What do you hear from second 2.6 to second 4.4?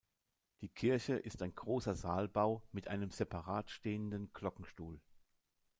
mit einem separat stehenden